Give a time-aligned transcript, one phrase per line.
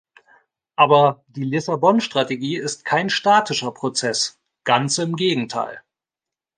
[0.75, 5.83] Aber die Lissabon-Strategie ist kein statischer Prozess, ganz im Gegenteil.